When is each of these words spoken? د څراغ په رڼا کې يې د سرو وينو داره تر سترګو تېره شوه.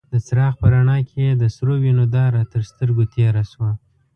د 0.13 0.13
څراغ 0.25 0.53
په 0.61 0.67
رڼا 0.73 0.97
کې 1.09 1.17
يې 1.27 1.31
د 1.41 1.43
سرو 1.55 1.75
وينو 1.83 2.05
داره 2.17 2.41
تر 2.51 2.61
سترګو 2.69 3.03
تېره 3.13 3.43
شوه. 3.51 3.71